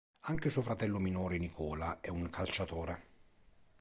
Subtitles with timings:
[0.21, 3.03] Anche suo fratello minore Nicola è un calciatore.